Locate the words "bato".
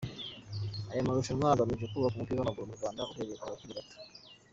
3.77-3.95